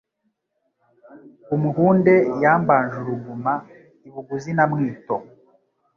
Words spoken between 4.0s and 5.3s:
i Buguzi na Mwito,